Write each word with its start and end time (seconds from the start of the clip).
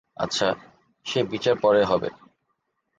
আচ্ছা, 0.17 0.47
সে 1.05 1.19
বিচার 1.23 1.55
পরে 1.61 1.81
হবে। 1.83 2.09